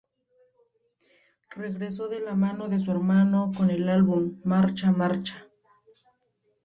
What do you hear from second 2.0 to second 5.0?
de la mano de su hermano con el álbum "¡Marcha,